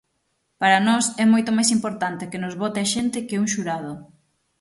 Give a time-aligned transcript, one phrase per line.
[0.61, 3.91] Para nós é moito máis importante que nos vote a xente que un xurado.